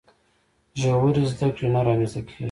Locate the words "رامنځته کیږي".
1.87-2.35